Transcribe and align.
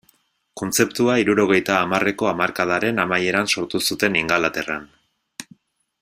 Kontzeptua 0.59 1.17
hirurogeita 1.23 1.75
hamarreko 1.81 2.29
hamarkadaren 2.31 3.03
amaieran 3.05 3.51
sortu 3.57 3.83
zuten 3.91 4.17
Ingalaterran. 4.25 4.89